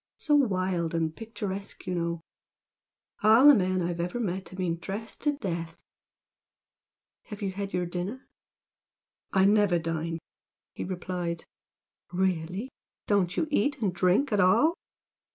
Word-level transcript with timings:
So 0.17 0.33
wild 0.33 0.95
and 0.95 1.15
picturesque 1.15 1.85
you 1.85 1.93
know! 1.93 2.21
All 3.21 3.47
the 3.47 3.53
men 3.53 3.83
I've 3.83 3.99
ever 3.99 4.19
met 4.19 4.49
have 4.49 4.57
been 4.57 4.77
dressed 4.79 5.21
to 5.21 5.33
death! 5.33 5.77
Have 7.25 7.43
you 7.43 7.51
had 7.51 7.71
your 7.71 7.85
dinner?" 7.85 8.27
"I 9.31 9.45
never 9.45 9.77
dine," 9.77 10.17
he 10.73 10.83
replied. 10.83 11.43
"Really! 12.11 12.67
Don't 13.05 13.37
you 13.37 13.47
eat 13.51 13.79
and 13.79 13.93
drink 13.93 14.31
at 14.33 14.39
all?" 14.39 14.73